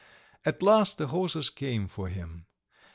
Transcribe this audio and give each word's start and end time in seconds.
At 0.47 0.63
last 0.63 0.97
the 0.97 1.09
horses 1.09 1.51
came 1.51 1.87
for 1.87 2.07
him. 2.07 2.47